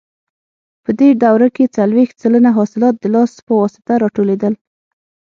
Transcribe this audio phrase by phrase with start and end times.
[0.83, 4.53] په دې دوره کې څلوېښت سلنه حاصلات د لاس په واسطه راټولېدل.